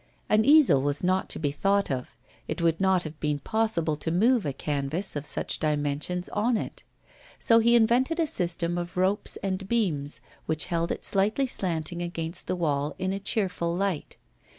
[0.29, 2.15] An easel was not to be thought of.
[2.47, 6.81] It would not have been possible to move a canvas of such dimensions on it.
[7.37, 12.47] So he invented a system of ropes and beams, which held it slightly slanting against
[12.47, 14.17] the wall in a cheerful light.